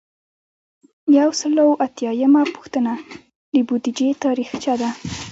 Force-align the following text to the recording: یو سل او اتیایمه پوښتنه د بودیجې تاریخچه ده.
یو 1.17 1.29
سل 1.39 1.55
او 1.65 1.69
اتیایمه 1.85 2.43
پوښتنه 2.55 2.93
د 3.53 3.55
بودیجې 3.67 4.09
تاریخچه 4.23 4.73
ده. 4.81 4.89